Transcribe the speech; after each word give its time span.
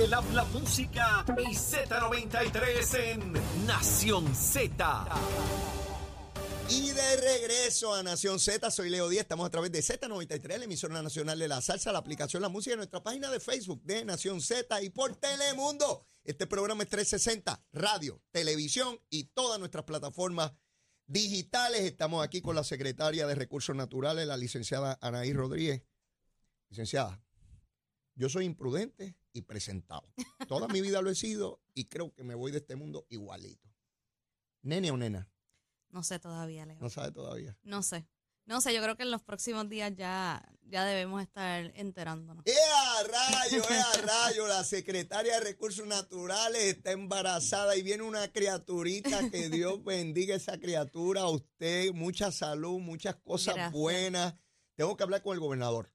el 0.00 0.14
habla 0.14 0.44
música 0.44 1.24
y 1.38 1.54
Z93 1.54 3.12
en 3.12 3.32
Nación 3.66 4.32
Z. 4.32 5.06
Y 6.70 6.90
de 6.90 7.16
regreso 7.16 7.94
a 7.94 8.02
Nación 8.04 8.38
Z, 8.38 8.70
soy 8.70 8.90
Leo 8.90 9.08
Díaz, 9.08 9.22
estamos 9.22 9.46
a 9.46 9.50
través 9.50 9.72
de 9.72 9.80
Z93, 9.80 10.58
la 10.58 10.64
emisora 10.66 11.02
nacional 11.02 11.38
de 11.38 11.48
la 11.48 11.60
salsa, 11.60 11.90
la 11.90 11.98
aplicación 11.98 12.42
La 12.42 12.48
Música, 12.48 12.76
nuestra 12.76 13.02
página 13.02 13.30
de 13.30 13.40
Facebook 13.40 13.82
de 13.82 14.04
Nación 14.04 14.40
Z 14.40 14.80
y 14.82 14.90
por 14.90 15.16
Telemundo. 15.16 16.06
Este 16.22 16.46
programa 16.46 16.84
es 16.84 16.90
360, 16.90 17.64
radio, 17.72 18.22
televisión 18.30 19.00
y 19.10 19.24
todas 19.24 19.58
nuestras 19.58 19.84
plataformas 19.84 20.52
digitales. 21.06 21.80
Estamos 21.80 22.24
aquí 22.24 22.40
con 22.40 22.54
la 22.54 22.62
secretaria 22.62 23.26
de 23.26 23.34
Recursos 23.34 23.74
Naturales, 23.74 24.28
la 24.28 24.36
licenciada 24.36 24.96
Anaí 25.00 25.32
Rodríguez. 25.32 25.82
Licenciada, 26.68 27.20
yo 28.14 28.28
soy 28.28 28.44
imprudente 28.44 29.16
y 29.38 29.42
presentado. 29.42 30.12
Toda 30.46 30.68
mi 30.68 30.80
vida 30.80 31.00
lo 31.02 31.10
he 31.10 31.14
sido 31.14 31.60
y 31.74 31.86
creo 31.86 32.12
que 32.14 32.24
me 32.24 32.34
voy 32.34 32.52
de 32.52 32.58
este 32.58 32.76
mundo 32.76 33.06
igualito. 33.08 33.68
¿Nene 34.62 34.90
o 34.90 34.96
nena? 34.96 35.30
No 35.90 36.02
sé 36.02 36.18
todavía, 36.18 36.66
Leo. 36.66 36.78
No 36.80 36.90
sabe 36.90 37.12
todavía. 37.12 37.56
No 37.62 37.82
sé. 37.82 38.06
No 38.44 38.62
sé, 38.62 38.74
yo 38.74 38.82
creo 38.82 38.96
que 38.96 39.02
en 39.02 39.10
los 39.10 39.22
próximos 39.22 39.68
días 39.68 39.92
ya, 39.94 40.42
ya 40.62 40.84
debemos 40.84 41.20
estar 41.22 41.70
enterándonos. 41.74 42.46
¡Ea 42.46 43.02
rayo, 43.06 43.62
ea 43.68 43.92
rayo! 44.02 44.46
La 44.46 44.64
secretaria 44.64 45.34
de 45.34 45.40
Recursos 45.40 45.86
Naturales 45.86 46.62
está 46.62 46.92
embarazada 46.92 47.76
y 47.76 47.82
viene 47.82 48.04
una 48.04 48.32
criaturita. 48.32 49.28
Que 49.30 49.50
Dios 49.50 49.82
bendiga 49.84 50.34
esa 50.34 50.58
criatura. 50.58 51.22
A 51.22 51.28
usted, 51.28 51.92
mucha 51.92 52.32
salud, 52.32 52.78
muchas 52.78 53.16
cosas 53.16 53.54
Gracias. 53.54 53.72
buenas. 53.72 54.34
Tengo 54.76 54.96
que 54.96 55.02
hablar 55.02 55.22
con 55.22 55.34
el 55.34 55.40
gobernador. 55.40 55.92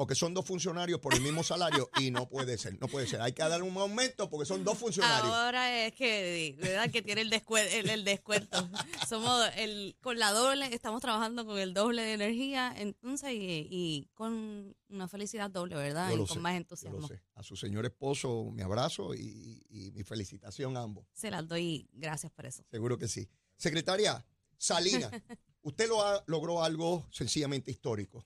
Porque 0.00 0.14
son 0.14 0.32
dos 0.32 0.46
funcionarios 0.46 0.98
por 0.98 1.12
el 1.12 1.20
mismo 1.20 1.42
salario 1.42 1.90
y 1.98 2.10
no 2.10 2.26
puede 2.26 2.56
ser, 2.56 2.80
no 2.80 2.88
puede 2.88 3.06
ser. 3.06 3.20
Hay 3.20 3.34
que 3.34 3.42
darle 3.42 3.68
un 3.68 3.76
aumento 3.76 4.30
porque 4.30 4.46
son 4.46 4.64
dos 4.64 4.78
funcionarios. 4.78 5.30
Ahora 5.30 5.84
es 5.84 5.92
que, 5.92 6.56
¿verdad? 6.58 6.90
Que 6.90 7.02
tiene 7.02 7.20
el, 7.20 7.30
descue- 7.30 7.68
el, 7.70 7.90
el 7.90 8.02
descuento. 8.02 8.66
Somos 9.10 9.44
el, 9.56 9.94
con 10.00 10.18
la 10.18 10.32
doble, 10.32 10.72
estamos 10.74 11.02
trabajando 11.02 11.44
con 11.44 11.58
el 11.58 11.74
doble 11.74 12.00
de 12.00 12.14
energía, 12.14 12.72
entonces, 12.78 13.32
y, 13.34 13.68
y 13.70 14.08
con 14.14 14.74
una 14.88 15.06
felicidad 15.06 15.50
doble, 15.50 15.76
¿verdad? 15.76 16.08
Yo 16.08 16.14
y 16.14 16.18
con 16.20 16.28
sé, 16.28 16.38
más 16.38 16.52
yo 16.54 16.56
entusiasmo. 16.56 17.00
lo 17.00 17.06
sé. 17.06 17.20
A 17.34 17.42
su 17.42 17.54
señor 17.54 17.84
esposo, 17.84 18.50
mi 18.54 18.62
abrazo 18.62 19.14
y, 19.14 19.62
y 19.68 19.90
mi 19.92 20.02
felicitación 20.02 20.78
a 20.78 20.80
ambos. 20.80 21.04
Se 21.12 21.30
las 21.30 21.46
doy 21.46 21.90
gracias 21.92 22.32
por 22.32 22.46
eso. 22.46 22.64
Seguro 22.70 22.96
que 22.96 23.06
sí. 23.06 23.28
Secretaria, 23.58 24.24
Salina, 24.56 25.10
usted 25.60 25.88
lo 25.90 26.02
ha- 26.02 26.24
logró 26.26 26.64
algo 26.64 27.06
sencillamente 27.10 27.70
histórico. 27.70 28.24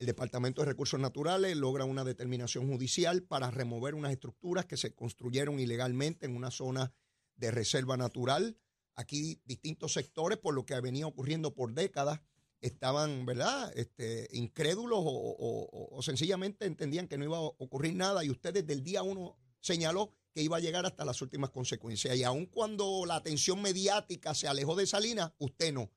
El 0.00 0.06
Departamento 0.06 0.62
de 0.62 0.66
Recursos 0.66 0.98
Naturales 0.98 1.54
logra 1.58 1.84
una 1.84 2.04
determinación 2.04 2.66
judicial 2.66 3.22
para 3.22 3.50
remover 3.50 3.94
unas 3.94 4.12
estructuras 4.12 4.64
que 4.64 4.78
se 4.78 4.94
construyeron 4.94 5.60
ilegalmente 5.60 6.24
en 6.24 6.34
una 6.34 6.50
zona 6.50 6.90
de 7.36 7.50
reserva 7.50 7.98
natural. 7.98 8.56
Aquí 8.94 9.42
distintos 9.44 9.92
sectores, 9.92 10.38
por 10.38 10.54
lo 10.54 10.64
que 10.64 10.80
venía 10.80 11.06
ocurriendo 11.06 11.52
por 11.54 11.74
décadas, 11.74 12.22
estaban, 12.62 13.26
¿verdad?, 13.26 13.70
este, 13.76 14.26
incrédulos 14.32 15.00
o, 15.02 16.00
sencillamente 16.00 16.64
entendían 16.64 17.06
que 17.06 17.18
no 17.18 17.26
iba 17.26 17.36
a 17.36 17.42
ocurrir 17.42 17.94
nada 17.94 18.24
y 18.24 18.30
usted 18.30 18.54
desde 18.54 18.72
el 18.72 18.82
día 18.82 19.02
uno 19.02 19.36
señaló 19.60 20.14
que 20.32 20.40
iba 20.42 20.56
a 20.56 20.60
llegar 20.60 20.86
hasta 20.86 21.04
las 21.04 21.20
últimas 21.20 21.50
consecuencias. 21.50 22.16
Y 22.16 22.24
aun 22.24 22.46
cuando 22.46 23.04
la 23.04 23.16
atención 23.16 23.60
mediática 23.60 24.34
se 24.34 24.48
alejó 24.48 24.76
de 24.76 24.86
Salinas, 24.86 25.32
usted 25.36 25.74
no. 25.74 25.90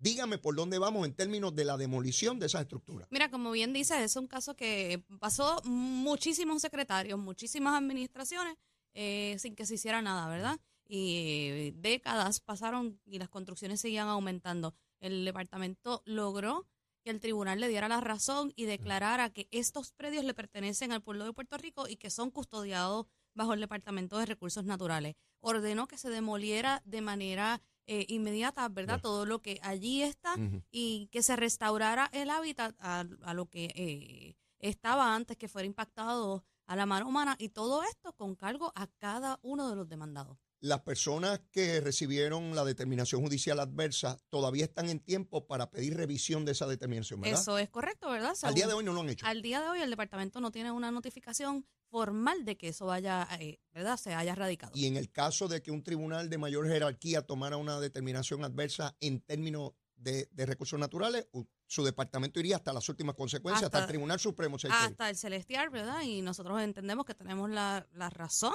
Dígame 0.00 0.38
por 0.38 0.56
dónde 0.56 0.78
vamos 0.78 1.06
en 1.06 1.12
términos 1.12 1.54
de 1.54 1.66
la 1.66 1.76
demolición 1.76 2.38
de 2.38 2.46
esas 2.46 2.62
estructuras. 2.62 3.06
Mira, 3.10 3.30
como 3.30 3.50
bien 3.50 3.74
dices, 3.74 3.98
es 3.98 4.16
un 4.16 4.26
caso 4.26 4.56
que 4.56 5.04
pasó 5.18 5.60
muchísimos 5.64 6.62
secretarios, 6.62 7.18
muchísimas 7.18 7.74
administraciones, 7.74 8.56
eh, 8.94 9.36
sin 9.38 9.54
que 9.54 9.66
se 9.66 9.74
hiciera 9.74 10.00
nada, 10.00 10.26
¿verdad? 10.28 10.58
Y 10.88 11.72
décadas 11.72 12.40
pasaron 12.40 12.98
y 13.04 13.18
las 13.18 13.28
construcciones 13.28 13.82
seguían 13.82 14.08
aumentando. 14.08 14.74
El 15.00 15.26
departamento 15.26 16.02
logró 16.06 16.66
que 17.04 17.10
el 17.10 17.20
tribunal 17.20 17.60
le 17.60 17.68
diera 17.68 17.86
la 17.86 18.00
razón 18.00 18.54
y 18.56 18.64
declarara 18.64 19.28
que 19.28 19.48
estos 19.50 19.92
predios 19.92 20.24
le 20.24 20.32
pertenecen 20.32 20.92
al 20.92 21.02
pueblo 21.02 21.26
de 21.26 21.34
Puerto 21.34 21.58
Rico 21.58 21.88
y 21.88 21.96
que 21.96 22.08
son 22.08 22.30
custodiados 22.30 23.06
bajo 23.34 23.52
el 23.52 23.60
Departamento 23.60 24.18
de 24.18 24.26
Recursos 24.26 24.64
Naturales. 24.64 25.14
Ordenó 25.40 25.86
que 25.86 25.98
se 25.98 26.08
demoliera 26.08 26.82
de 26.86 27.02
manera 27.02 27.62
eh, 27.92 28.06
inmediata, 28.08 28.68
¿verdad? 28.68 29.00
Todo 29.00 29.26
lo 29.26 29.42
que 29.42 29.58
allí 29.62 30.02
está 30.02 30.36
y 30.70 31.08
que 31.10 31.24
se 31.24 31.34
restaurara 31.34 32.08
el 32.12 32.30
hábitat 32.30 32.76
a, 32.78 33.04
a 33.22 33.34
lo 33.34 33.46
que 33.46 33.64
eh, 33.74 34.36
estaba 34.60 35.12
antes 35.16 35.36
que 35.36 35.48
fuera 35.48 35.66
impactado 35.66 36.44
a 36.66 36.76
la 36.76 36.86
mano 36.86 37.08
humana 37.08 37.34
y 37.36 37.48
todo 37.48 37.82
esto 37.82 38.12
con 38.12 38.36
cargo 38.36 38.70
a 38.76 38.86
cada 38.86 39.40
uno 39.42 39.68
de 39.68 39.74
los 39.74 39.88
demandados. 39.88 40.38
Las 40.60 40.80
personas 40.82 41.40
que 41.50 41.80
recibieron 41.80 42.54
la 42.54 42.64
determinación 42.64 43.22
judicial 43.22 43.60
adversa 43.60 44.18
todavía 44.28 44.64
están 44.64 44.88
en 44.90 45.00
tiempo 45.00 45.46
para 45.46 45.70
pedir 45.70 45.96
revisión 45.96 46.44
de 46.44 46.52
esa 46.52 46.66
determinación, 46.66 47.20
¿verdad? 47.20 47.40
Eso 47.40 47.56
es 47.58 47.70
correcto, 47.70 48.10
¿verdad? 48.10 48.34
Al 48.42 48.54
día 48.54 48.66
de 48.66 48.74
hoy 48.74 48.84
no 48.84 48.92
lo 48.92 49.00
han 49.00 49.08
hecho. 49.08 49.26
al 49.26 49.40
día 49.40 49.60
de 49.62 49.68
hoy 49.70 49.80
el 49.80 49.88
departamento 49.90 50.40
no 50.40 50.50
tiene 50.50 50.70
una 50.70 50.90
notificación 50.90 51.66
formal 51.88 52.44
de 52.44 52.56
que 52.58 52.68
eso 52.68 52.86
vaya, 52.86 53.26
eh, 53.40 53.58
¿verdad? 53.72 53.96
Se 53.96 54.14
haya 54.14 54.34
radicado. 54.34 54.72
Y 54.74 54.86
en 54.86 54.96
el 54.96 55.10
caso 55.10 55.48
de 55.48 55.62
que 55.62 55.70
un 55.70 55.82
tribunal 55.82 56.28
de 56.28 56.36
mayor 56.38 56.68
jerarquía 56.68 57.22
tomara 57.22 57.56
una 57.56 57.80
determinación 57.80 58.44
adversa 58.44 58.94
en 59.00 59.20
términos 59.22 59.72
de, 59.96 60.28
de 60.30 60.46
recursos 60.46 60.78
naturales, 60.78 61.26
su 61.66 61.84
departamento 61.84 62.38
iría 62.38 62.56
hasta 62.56 62.72
las 62.72 62.88
últimas 62.88 63.14
consecuencias, 63.14 63.64
hasta, 63.64 63.78
Hasta- 63.78 63.86
el 63.86 63.92
Tribunal 63.92 64.20
Supremo. 64.20 64.56
hasta 64.70 65.08
el 65.10 65.16
celestial, 65.16 65.70
¿verdad? 65.70 66.02
Y 66.02 66.20
nosotros 66.22 66.60
entendemos 66.62 67.04
que 67.06 67.14
tenemos 67.14 67.48
la, 67.50 67.86
la 67.92 68.08
razón, 68.10 68.54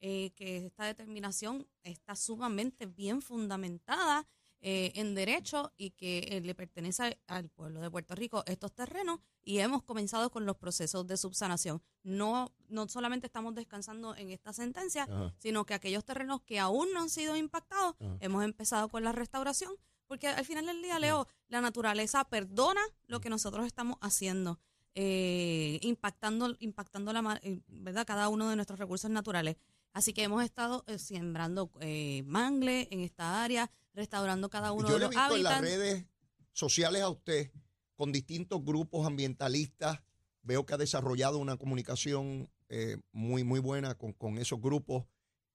eh, 0.00 0.30
que 0.36 0.66
esta 0.66 0.84
determinación 0.84 1.66
está 1.82 2.14
sumamente 2.16 2.86
bien 2.86 3.22
fundamentada 3.22 4.26
eh, 4.60 4.92
en 4.94 5.14
derecho 5.14 5.72
y 5.76 5.90
que 5.90 6.18
eh, 6.30 6.40
le 6.40 6.54
pertenece 6.54 7.02
al- 7.02 7.18
al 7.26 7.48
pueblo 7.50 7.80
de 7.80 7.90
Puerto 7.90 8.14
Rico 8.14 8.42
estos 8.46 8.72
terrenos 8.74 9.20
y 9.42 9.58
hemos 9.58 9.82
comenzado 9.82 10.30
con 10.30 10.46
los 10.46 10.56
procesos 10.56 11.06
de 11.06 11.16
subsanación. 11.16 11.82
No, 12.02 12.52
no 12.68 12.88
solamente 12.88 13.26
estamos 13.26 13.54
descansando 13.54 14.16
en 14.16 14.30
esta 14.30 14.52
sentencia, 14.52 15.04
Ajá. 15.04 15.34
sino 15.38 15.64
que 15.66 15.74
aquellos 15.74 16.04
terrenos 16.04 16.40
que 16.42 16.58
aún 16.58 16.88
no 16.94 17.00
han 17.02 17.10
sido 17.10 17.36
impactados, 17.36 17.94
Ajá. 18.00 18.16
hemos 18.20 18.44
empezado 18.44 18.88
con 18.88 19.04
la 19.04 19.12
restauración, 19.12 19.72
porque 20.06 20.28
al 20.28 20.44
final 20.44 20.66
del 20.66 20.82
día, 20.82 20.98
Leo, 20.98 21.28
la 21.48 21.60
naturaleza 21.60 22.24
perdona 22.24 22.80
lo 23.06 23.20
que 23.20 23.28
nosotros 23.28 23.66
estamos 23.66 23.98
haciendo, 24.00 24.58
eh, 24.94 25.78
impactando, 25.82 26.56
impactando 26.60 27.12
la, 27.12 27.38
eh, 27.42 27.60
¿verdad? 27.68 28.06
cada 28.06 28.28
uno 28.30 28.48
de 28.48 28.56
nuestros 28.56 28.78
recursos 28.78 29.10
naturales. 29.10 29.56
Así 29.96 30.12
que 30.12 30.24
hemos 30.24 30.44
estado 30.44 30.84
eh, 30.88 30.98
sembrando 30.98 31.70
eh, 31.80 32.22
mangle 32.26 32.86
en 32.90 33.00
esta 33.00 33.42
área, 33.42 33.70
restaurando 33.94 34.50
cada 34.50 34.72
uno 34.72 34.86
Yo 34.88 34.92
de 34.94 34.98
le 35.00 35.04
he 35.06 35.08
los 35.08 35.10
visto 35.16 35.36
en 35.36 35.42
las 35.42 35.60
redes 35.62 36.04
sociales 36.52 37.00
a 37.00 37.08
usted 37.08 37.50
con 37.94 38.12
distintos 38.12 38.62
grupos 38.62 39.06
ambientalistas. 39.06 40.02
Veo 40.42 40.66
que 40.66 40.74
ha 40.74 40.76
desarrollado 40.76 41.38
una 41.38 41.56
comunicación 41.56 42.46
eh, 42.68 42.98
muy, 43.12 43.42
muy 43.42 43.58
buena 43.58 43.94
con, 43.94 44.12
con 44.12 44.36
esos 44.36 44.60
grupos. 44.60 45.06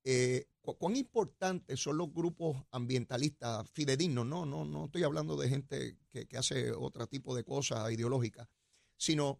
Eh, 0.03 0.47
cu- 0.61 0.75
¿Cuán 0.75 0.95
importantes 0.95 1.79
son 1.79 1.97
los 1.97 2.11
grupos 2.11 2.57
ambientalistas 2.71 3.69
fidedignos? 3.69 4.25
No, 4.25 4.47
no, 4.47 4.65
no 4.65 4.85
estoy 4.85 5.03
hablando 5.03 5.37
de 5.37 5.49
gente 5.49 5.99
que, 6.09 6.25
que 6.27 6.37
hace 6.39 6.71
otro 6.71 7.05
tipo 7.05 7.35
de 7.35 7.43
cosas 7.43 7.91
ideológicas, 7.91 8.47
sino 8.97 9.39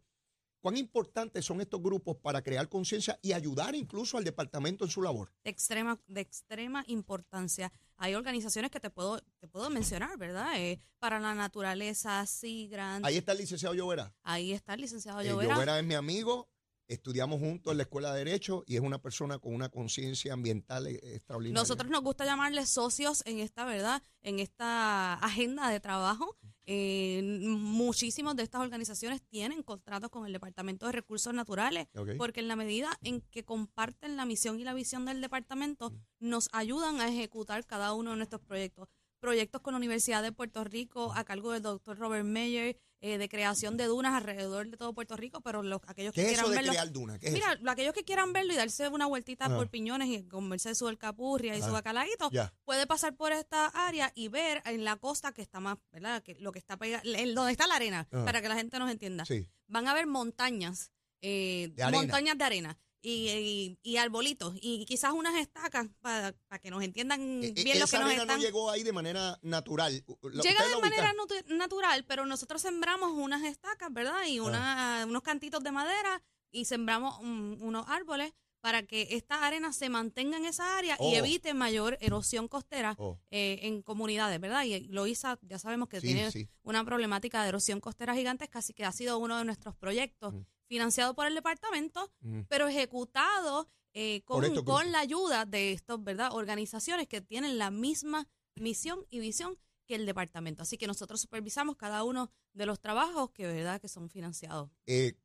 cuán 0.62 0.78
importantes 0.78 1.44
son 1.44 1.60
estos 1.60 1.82
grupos 1.82 2.18
para 2.18 2.42
crear 2.42 2.70
conciencia 2.70 3.20
y 3.22 3.34
ayudar 3.34 3.76
incluso 3.76 4.18
al 4.18 4.24
departamento 4.24 4.86
en 4.86 4.92
su 4.92 5.02
labor. 5.02 5.32
de 5.44 5.50
extrema 5.50 6.00
de 6.08 6.22
extrema 6.22 6.84
importancia. 6.88 7.72
Hay 7.98 8.16
organizaciones 8.16 8.72
que 8.72 8.80
te 8.80 8.90
puedo 8.90 9.20
te 9.40 9.48
puedo 9.48 9.70
mencionar, 9.70 10.18
¿verdad? 10.18 10.54
Eh, 10.58 10.80
para 11.00 11.20
la 11.20 11.36
naturaleza, 11.36 12.26
SIGRAN. 12.26 13.04
Ahí 13.06 13.18
está 13.18 13.32
el 13.34 13.40
licenciado 13.40 13.76
Llovera. 13.76 14.14
Ahí 14.24 14.54
está 14.54 14.76
el 14.76 14.82
licenciado 14.82 15.22
Eh, 15.22 15.28
Llovera. 15.30 15.54
Llovera 15.56 15.80
es 15.80 15.86
mi 15.86 15.96
amigo, 15.96 16.48
estudiamos 16.88 17.40
juntos 17.40 17.72
en 17.72 17.78
la 17.78 17.84
Escuela 17.84 18.14
de 18.14 18.20
Derecho 18.24 18.64
y 18.68 18.76
es 18.76 18.82
una 18.82 19.02
persona 19.02 19.40
con 19.40 19.54
una 19.54 19.70
conciencia 19.70 20.34
ambiental 20.34 20.88
eh, 20.88 21.00
extraordinaria. 21.16 21.60
Nosotros 21.62 21.90
nos 21.90 22.02
gusta 22.02 22.26
llamarles 22.26 22.70
socios 22.70 23.24
en 23.26 23.40
esta, 23.40 23.66
¿verdad? 23.66 24.02
En 24.22 24.40
esta 24.40 25.14
agenda 25.16 25.70
de 25.70 25.80
trabajo. 25.80 26.38
Eh, 26.66 27.22
muchísimos 27.24 28.36
de 28.36 28.44
estas 28.44 28.62
organizaciones 28.62 29.22
tienen 29.24 29.64
contratos 29.64 30.10
con 30.10 30.26
el 30.26 30.34
Departamento 30.34 30.86
de 30.86 30.92
Recursos 30.92 31.34
Naturales 31.34 31.88
porque 32.18 32.40
en 32.40 32.48
la 32.48 32.56
medida 32.56 32.90
en 33.02 33.22
que 33.22 33.44
comparten 33.44 34.16
la 34.16 34.26
misión 34.26 34.60
y 34.60 34.64
la 34.64 34.74
visión 34.74 35.06
del 35.06 35.22
departamento, 35.22 35.92
nos 36.20 36.50
ayudan 36.54 37.02
a 37.02 37.08
ejecutar 37.08 37.66
cada 37.66 37.94
uno 37.94 38.12
de 38.12 38.18
nuestros 38.18 38.42
proyectos. 38.42 38.88
Proyectos 39.22 39.62
con 39.62 39.74
la 39.74 39.78
Universidad 39.78 40.24
de 40.24 40.32
Puerto 40.32 40.64
Rico 40.64 41.14
a 41.16 41.24
cargo 41.24 41.52
del 41.52 41.62
doctor 41.62 41.96
Robert 42.00 42.26
Meyer, 42.26 42.76
eh, 43.02 43.20
de 43.20 43.30
creación 43.30 43.78
de 43.78 43.86
dunas 43.86 44.16
alrededor 44.16 44.68
de 44.68 44.78
todo 44.78 44.94
Puerto 44.94 45.16
Rico, 45.16 45.42
pero 45.42 45.62
los, 45.62 45.80
aquellos 45.86 46.12
que 46.12 46.22
¿Qué 46.22 46.32
es 46.32 46.34
eso 46.40 46.48
quieran 46.48 46.66
verlo, 46.66 47.18
es 47.22 47.32
Mira, 47.32 47.54
eso? 47.54 47.70
aquellos 47.70 47.94
que 47.94 48.04
quieran 48.04 48.34
verlo 48.34 48.52
y 48.54 48.56
darse 48.56 48.90
una 48.90 49.06
vueltita 49.06 49.48
por 49.48 49.70
Piñones 49.70 50.10
y 50.10 50.24
comerse 50.24 50.74
su 50.74 50.88
alcapurria 50.88 51.56
y 51.56 51.62
Ah, 51.62 51.66
su 51.68 51.72
bacalaíto, 51.72 52.32
puede 52.66 52.88
pasar 52.88 53.16
por 53.16 53.32
esta 53.32 53.68
área 53.68 54.12
y 54.16 54.28
ver 54.28 54.64
en 54.66 54.84
la 54.84 54.96
costa 54.96 55.32
que 55.32 55.44
está 55.44 55.60
más, 55.60 55.78
¿verdad? 55.92 56.24
Que 56.24 56.34
lo 56.40 56.52
que 56.52 56.58
está 56.58 56.78
pegado, 56.78 57.04
donde 57.36 57.52
está 57.52 57.68
la 57.68 57.76
arena, 57.76 58.08
para 58.10 58.42
que 58.42 58.50
la 58.50 58.56
gente 58.56 58.80
nos 58.80 58.90
entienda. 58.90 59.26
Sí. 59.26 59.48
Van 59.68 59.88
a 59.88 59.94
ver 59.94 60.08
montañas, 60.08 60.92
eh, 61.22 61.70
De 61.76 61.92
montañas 61.92 62.38
de 62.40 62.44
arena. 62.44 62.78
Y, 63.02 63.30
y, 63.30 63.80
y 63.82 63.98
arbolitos 63.98 64.54
y 64.62 64.86
quizás 64.86 65.14
unas 65.14 65.36
estacas 65.36 65.88
para, 66.02 66.34
para 66.48 66.60
que 66.60 66.70
nos 66.70 66.84
entiendan 66.84 67.44
E- 67.44 67.48
e- 67.48 67.64
bien 67.64 67.80
lo 67.80 67.86
que 67.86 67.96
esa 67.96 68.00
nos 68.00 68.08
arena 68.08 68.22
están 68.24 68.38
no 68.38 68.44
llegó 68.44 68.70
ahí 68.70 68.84
de 68.84 68.94
manera 68.94 69.40
natural. 69.42 70.04
Llega 70.44 70.68
de 70.68 70.78
manera 70.82 71.14
natu- 71.14 71.46
natural, 71.48 72.06
pero 72.06 72.26
nosotros 72.26 72.62
sembramos 72.62 73.12
unas 73.12 73.44
estacas, 73.44 73.92
¿verdad? 73.92 74.26
Y 74.28 74.40
una- 74.40 75.06
unos 75.08 75.24
cantitos 75.24 75.64
de 75.64 75.72
madera 75.72 76.22
y 76.52 76.66
sembramos 76.66 77.20
un- 77.20 77.58
unos 77.62 77.86
árboles 77.88 78.34
para 78.60 78.84
que 78.84 79.08
esta 79.16 79.44
arena 79.48 79.74
se 79.74 79.90
mantenga 79.90 80.38
en 80.38 80.46
esa 80.46 80.78
área 80.78 80.94
y 81.00 81.00
Oh. 81.00 81.16
evite 81.16 81.56
mayor 81.56 81.98
erosión 82.00 82.48
costera 82.48 82.94
Oh. 83.00 83.18
eh, 83.32 83.58
en 83.64 83.82
comunidades, 83.82 84.40
¿verdad? 84.40 84.64
Y 84.66 84.82
Loíza 84.90 85.40
ya 85.42 85.58
sabemos 85.58 85.90
que 85.90 86.00
Sí, 86.00 86.06
tiene 86.08 86.30
sí. 86.30 86.48
una 86.62 86.86
problemática 86.86 87.42
de 87.42 87.50
erosión 87.50 87.80
costera 87.80 88.14
gigantesca, 88.14 88.60
así 88.60 88.74
que 88.76 88.86
ha 88.86 88.92
sido 88.92 89.18
uno 89.18 89.40
de 89.40 89.46
nuestros 89.46 89.76
proyectos 89.76 90.36
Mm. 90.36 90.42
Financiado 90.76 91.14
por 91.14 91.28
el 91.28 91.36
departamento, 91.36 92.10
Mm. 92.22 92.44
pero 92.48 92.66
ejecutado 92.70 93.68
eh, 93.94 94.22
con, 94.24 94.64
con 94.64 94.90
la 94.94 95.00
ayuda 95.00 95.46
de 95.46 95.74
estos, 95.74 96.02
¿verdad? 96.02 96.30
Organizaciones 96.32 97.10
que 97.10 97.20
tienen 97.20 97.58
la 97.58 97.72
misma 97.72 98.26
misión 98.56 99.06
y 99.10 99.20
visión 99.20 99.58
que 99.86 99.96
el 99.96 100.06
departamento. 100.06 100.64
Así 100.64 100.78
que 100.78 100.88
nosotros 100.88 101.20
supervisamos 101.20 101.76
cada 101.76 102.06
uno 102.06 102.32
de 102.54 102.66
los 102.66 102.80
trabajos 102.80 103.32
que, 103.32 103.46
¿verdad? 103.48 103.82
Que 103.82 103.90
son 103.90 104.10
financiados. 104.10 104.70
Eh, 104.86 105.16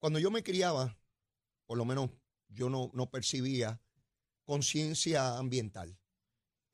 cuando 0.00 0.18
yo 0.18 0.32
me 0.32 0.42
criaba, 0.42 0.98
por 1.66 1.78
lo 1.78 1.84
menos 1.84 2.10
yo 2.48 2.68
no, 2.68 2.90
no 2.94 3.08
percibía 3.08 3.80
conciencia 4.44 5.38
ambiental. 5.38 5.96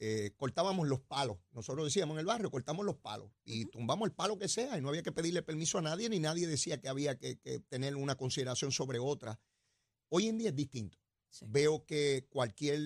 Eh, 0.05 0.33
cortábamos 0.37 0.89
los 0.89 0.99
palos. 0.99 1.39
Nosotros 1.53 1.85
decíamos 1.85 2.15
en 2.15 2.19
el 2.19 2.27
barrio, 2.27 2.51
cortamos 2.51 2.85
los 2.85 2.97
palos 2.97 3.31
y 3.45 3.67
tumbamos 3.67 4.09
el 4.09 4.13
palo 4.13 4.37
que 4.37 4.49
sea 4.49 4.77
y 4.77 4.81
no 4.81 4.89
había 4.89 5.05
que 5.05 5.13
pedirle 5.13 5.43
permiso 5.43 5.79
a 5.79 5.81
nadie 5.81 6.09
ni 6.09 6.19
nadie 6.19 6.49
decía 6.49 6.81
que 6.81 6.89
había 6.89 7.17
que, 7.17 7.39
que 7.39 7.61
tener 7.61 7.95
una 7.95 8.17
consideración 8.17 8.73
sobre 8.73 8.99
otra. 8.99 9.39
Hoy 10.09 10.27
en 10.27 10.39
día 10.39 10.49
es 10.49 10.57
distinto. 10.57 10.99
Sí. 11.29 11.45
Veo 11.49 11.87
que 11.87 12.27
cualquier 12.31 12.81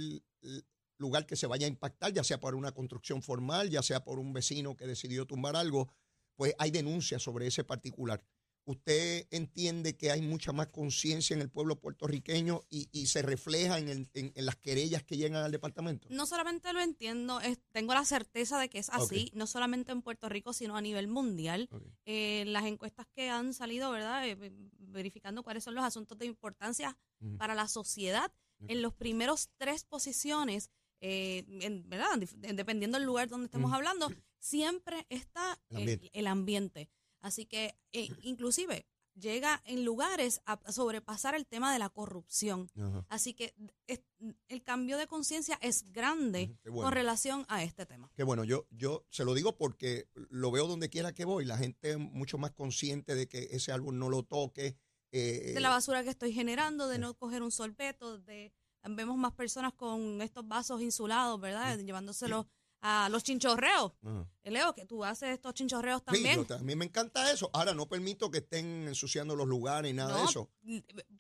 lugar 0.99 1.25
que 1.25 1.37
se 1.37 1.47
vaya 1.47 1.65
a 1.65 1.71
impactar, 1.71 2.13
ya 2.13 2.23
sea 2.23 2.39
por 2.39 2.55
una 2.55 2.73
construcción 2.73 3.23
formal, 3.23 3.71
ya 3.71 3.83
sea 3.83 4.05
por 4.05 4.19
un 4.19 4.35
vecino 4.35 4.77
que 4.77 4.87
decidió 4.87 5.25
tumbar 5.25 5.57
algo, 5.57 5.91
pues 6.35 6.55
hay 6.59 6.71
denuncias 6.71 7.23
sobre 7.23 7.47
ese 7.47 7.65
particular. 7.65 8.23
¿Usted 8.69 9.29
entiende 9.31 9.97
que 9.97 10.11
hay 10.11 10.21
mucha 10.23 10.53
más 10.53 10.67
conciencia 10.67 11.35
en 11.35 11.41
el 11.41 11.49
pueblo 11.49 11.79
puertorriqueño 11.81 12.63
y, 12.69 12.89
y 12.91 13.07
se 13.07 13.23
refleja 13.23 13.79
en, 13.79 13.89
el- 13.89 14.11
en- 14.15 14.33
en 14.35 14.45
las 14.45 14.57
querellas 14.57 15.05
que 15.05 15.17
llegan 15.17 15.43
al 15.45 15.53
departamento? 15.53 16.09
No 16.11 16.27
solamente 16.27 16.73
lo 16.73 16.81
entiendo, 16.81 17.41
es- 17.41 17.61
tengo 17.71 17.95
la 17.95 18.05
certeza 18.05 18.59
de 18.59 18.69
que 18.69 18.79
es 18.81 18.89
así, 18.91 19.31
no 19.35 19.47
solamente 19.47 19.93
en 19.93 20.03
Puerto 20.03 20.29
Rico, 20.29 20.53
sino 20.53 20.77
a 20.77 20.81
nivel 20.81 21.07
mundial. 21.07 21.69
Ok. 21.71 21.83
Eh, 22.07 22.43
las 22.49 22.65
encuestas 22.65 23.07
que 23.15 23.31
han 23.31 23.55
salido, 23.55 23.91
¿verdad? 23.93 24.27
Eh, 24.29 24.37
verificando 24.79 25.45
cuáles 25.45 25.63
son 25.63 25.77
los 25.77 25.85
asuntos 25.85 26.19
de 26.19 26.27
importancia 26.27 26.99
para 27.39 27.55
la 27.55 27.69
sociedad, 27.69 28.33
en 28.69 28.83
los 28.83 28.95
primeros 28.95 29.49
tres 29.59 29.85
posiciones, 29.85 30.71
eh, 31.01 31.45
en- 31.61 31.89
¿verdad? 31.89 32.09
Dependiendo 32.19 32.99
del 32.99 33.07
lugar 33.07 33.29
donde 33.29 33.47
estemos 33.47 33.73
hablando, 33.73 34.11
siempre 34.39 35.07
está 35.09 35.61
El 35.71 36.11
el 36.13 36.27
ambiente. 36.27 36.89
Así 37.21 37.47
que, 37.47 37.77
eh, 37.93 38.09
inclusive, 38.23 38.87
llega 39.19 39.63
en 39.65 39.85
lugares 39.85 40.43
a 40.45 40.61
sobrepasar 40.71 41.35
el 41.35 41.47
tema 41.47 41.73
de 41.73 41.79
la 41.79 41.89
corrupción. 41.89 42.71
Ajá. 42.77 43.07
Así 43.09 43.33
que 43.35 43.55
es- 43.87 44.03
el 44.49 44.63
cambio 44.63 44.99
de 44.99 45.07
conciencia 45.07 45.59
es 45.63 45.91
grande 45.91 46.55
qué 46.63 46.69
bueno. 46.71 46.87
con 46.87 46.93
relación 46.95 47.45
a 47.49 47.63
este 47.63 47.87
tema. 47.87 48.11
Que 48.15 48.25
bueno, 48.25 48.45
yo, 48.45 48.67
yo 48.71 49.07
se 49.11 49.25
lo 49.25 49.33
digo 49.35 49.57
porque 49.57 50.09
lo 50.15 50.51
veo 50.51 50.67
donde 50.67 50.91
quiera 50.91 51.15
que 51.15 51.25
voy. 51.25 51.45
La 51.47 51.57
gente 51.57 51.93
es 51.93 51.99
mucho 51.99 52.37
más 52.37 52.51
consciente 52.53 53.15
de 53.15 53.27
que 53.27 53.49
ese 53.53 53.73
árbol 53.73 53.99
no 53.99 54.09
lo 54.11 54.23
toque. 54.23 54.77
eh, 55.13 55.53
De 55.55 55.61
la 55.61 55.71
basura 55.71 56.03
que 56.03 56.11
estoy 56.11 56.33
generando, 56.33 56.89
de 56.89 56.99
no 56.99 57.15
coger 57.15 57.43
un 57.43 57.53
sorbeto, 57.53 58.19
de 58.19 58.53
vemos 58.89 59.17
más 59.17 59.33
personas 59.33 59.73
con 59.73 60.21
estos 60.21 60.47
vasos 60.47 60.83
insulados, 60.83 61.41
¿verdad? 61.41 61.79
Llevándoselos 61.79 62.47
a 62.81 63.08
los 63.11 63.23
chinchorreos. 63.25 63.93
ajá. 64.05 64.26
Leo, 64.44 64.75
que 64.75 64.84
tú 64.87 65.05
haces 65.05 65.31
estos 65.31 65.55
chinchorreos 65.55 66.00
Sí, 66.00 66.05
también. 66.06 66.46
yo- 66.46 66.55
a 66.55 66.58
mí 66.58 66.76
me 66.76 66.84
encanta 66.84 67.31
eso. 67.32 67.50
Ahora, 67.52 67.75
no 67.75 67.87
permito 67.88 68.31
que 68.31 68.38
estén 68.38 68.87
ensuciando 68.87 69.34
los 69.34 69.46
lugares 69.49 69.90
ni 69.90 69.96
nada 69.96 70.17
de 70.19 70.25
eso. 70.25 70.49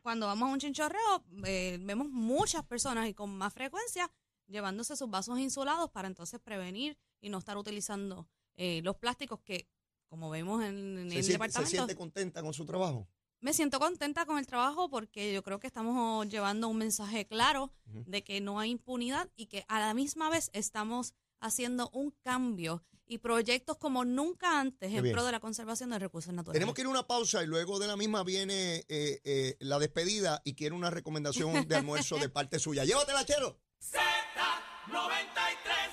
Cuando 0.02 0.26
vamos 0.26 0.48
a 0.48 0.52
un 0.52 0.60
chinchorreo, 0.60 1.24
eh, 1.44 1.78
vemos 1.80 2.08
muchas 2.08 2.64
personas 2.64 3.08
y 3.08 3.14
con 3.14 3.36
más 3.36 3.52
frecuencia 3.52 4.10
llevándose 4.46 4.94
sus 4.96 5.10
vasos 5.10 5.38
insulados 5.40 5.90
para 5.90 6.06
entonces 6.06 6.38
prevenir 6.40 6.96
y 7.20 7.30
no 7.30 7.38
estar 7.38 7.56
utilizando 7.56 8.28
eh, 8.56 8.80
los 8.84 8.96
plásticos 8.96 9.40
que, 9.40 9.68
como 10.08 10.30
vemos 10.30 10.62
en, 10.62 10.98
en 10.98 11.10
¿Se 11.10 11.16
el 11.18 11.24
siente, 11.24 11.24
se 11.24 11.32
departamento, 11.32 11.70
siente 11.70 11.96
contenta 11.96 12.42
con 12.42 12.54
su 12.54 12.64
trabajo? 12.64 13.08
me 13.40 13.52
siento 13.52 13.78
contenta 13.78 14.24
con 14.24 14.38
el 14.38 14.46
trabajo 14.46 14.88
porque 14.88 15.32
yo 15.32 15.42
creo 15.42 15.58
que 15.60 15.66
estamos 15.66 16.26
llevando 16.28 16.68
un 16.68 16.78
mensaje 16.78 17.26
claro 17.26 17.70
de 17.84 18.24
que 18.24 18.40
no 18.40 18.58
hay 18.60 18.70
impunidad 18.70 19.28
y 19.36 19.46
que 19.46 19.64
a 19.68 19.78
la 19.80 19.94
misma 19.94 20.30
vez 20.30 20.50
estamos 20.54 21.12
haciendo 21.40 21.90
un 21.92 22.12
cambio 22.22 22.82
y 23.06 23.18
proyectos 23.18 23.76
como 23.78 24.04
nunca 24.04 24.60
antes 24.60 24.92
en 24.92 25.12
pro 25.12 25.24
de 25.24 25.32
la 25.32 25.40
conservación 25.40 25.90
de 25.90 25.98
recursos 25.98 26.34
naturales. 26.34 26.58
Tenemos 26.58 26.74
que 26.74 26.82
ir 26.82 26.86
a 26.86 26.90
una 26.90 27.06
pausa 27.06 27.42
y 27.42 27.46
luego 27.46 27.78
de 27.78 27.86
la 27.86 27.96
misma 27.96 28.24
viene 28.24 28.84
eh, 28.88 29.20
eh, 29.24 29.56
la 29.60 29.78
despedida 29.78 30.42
y 30.44 30.54
quiero 30.54 30.74
una 30.74 30.90
recomendación 30.90 31.68
de 31.68 31.76
almuerzo 31.76 32.16
de 32.16 32.28
parte 32.36 32.58
suya. 32.58 32.84
Llévatela, 32.84 33.24
chero. 33.24 33.58
Z93 33.80 35.85